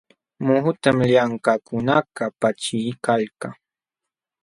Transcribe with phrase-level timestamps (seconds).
[0.45, 3.47] Muhutam llamkaqkunakaq paćhiykalka.